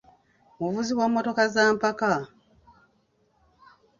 Muvuzi 0.59 0.93
wa 0.99 1.05
mmotoka 1.09 1.43
za 1.53 1.63
mpaka. 1.73 2.11